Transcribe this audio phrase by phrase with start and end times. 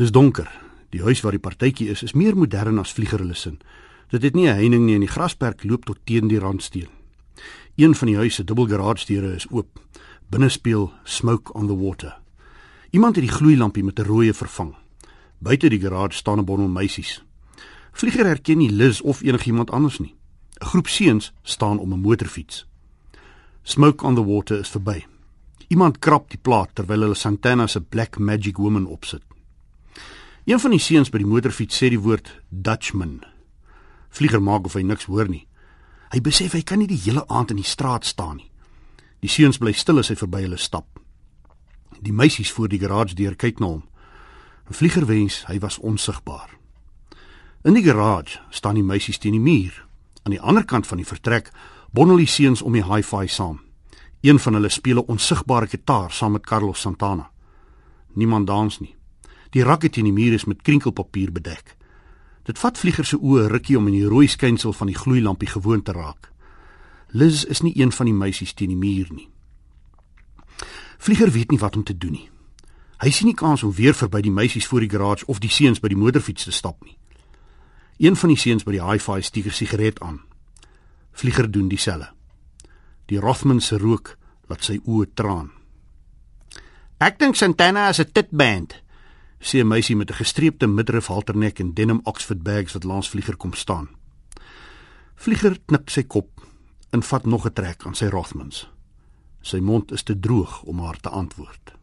[0.00, 0.48] Dis donker.
[0.94, 3.58] Die huis waar die partytjie is, is meer modern as vlieger hulle sin.
[4.08, 6.88] Dit het nie 'n heining nie en die grasperk loop tot teen die randsteen.
[7.76, 9.68] Een van die huise se dubbel garage deure is oop.
[10.30, 12.16] Binne speel Smoke on the Water.
[12.90, 14.74] Iemand het die gloeilampie met 'n rooie vervang.
[15.38, 17.22] Buite die garage staan 'n bondel meisies.
[17.92, 20.14] Vlieger herken nie Liz of enigiemand anders nie.
[20.60, 22.66] 'n Groep seuns staan om 'n motorfiets.
[23.62, 25.04] Smoke on the Water is verby.
[25.68, 29.22] Iemand krap die plaat terwyl hulle Santana se Black Magic Woman opsit.
[30.50, 33.20] Een van die seuns by die motorfiets sê die woord Dutchman.
[34.10, 35.44] Vlieger maak of hy niks hoor nie.
[36.10, 38.48] Hy besef hy kan nie die hele aand in die straat staan nie.
[39.22, 40.98] Die seuns bly stil as hy verby hulle stap.
[42.02, 43.86] Die meisies voor die garage deur kyk na hom.
[44.66, 46.50] 'n Vlieger wens hy was onsigbaar.
[47.62, 49.86] In die garage staan die meisies teen die muur.
[50.26, 51.52] Aan die ander kant van die vertrek
[51.92, 53.60] bondel die seuns om die hi-fi saam.
[54.20, 57.30] Een van hulle speel 'n onsigbare gitaar saam met Carlos Santana.
[58.14, 58.99] Niemand dans nie.
[59.50, 61.76] Die rakke teen die muur is met krinkelpapier bedek.
[62.46, 65.82] Dit vat vlieger se oë rukkie om in die rooi skynsel van die gloeilampie gewoon
[65.82, 66.30] te raak.
[67.10, 69.28] Liz is nie een van die meisies teen die muur nie.
[70.98, 72.28] Vlieger weet nie wat om te doen nie.
[73.00, 75.80] Hy sien nie kans om weer verby die meisies voor die garage of die seuns
[75.80, 76.96] by die motorfiets te stap nie.
[77.98, 80.20] Een van die seuns by die hi-fi steek 'n sigaret aan.
[81.12, 82.12] Vlieger doen dieselfde.
[83.06, 84.16] Die Rothman se rook
[84.48, 85.50] laat sy oë traan.
[86.98, 88.82] Ek dink Santana is 'n titband,
[89.40, 93.36] sê 'n meisie met 'n gestreepte middelrif halternek en denim Oxford bags wat langs Vlieger
[93.36, 93.88] kom staan.
[95.14, 96.40] Vlieger knik sy kop
[96.90, 98.68] en vat nog 'n trek aan sy Rothmans.
[99.40, 101.79] Sy mond is te droog om haar te antwoord.